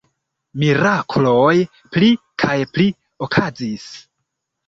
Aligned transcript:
Mirakloj 0.61 1.57
pli 1.97 2.09
kaj 2.45 2.57
pli 2.77 2.87
okazis. 3.27 3.85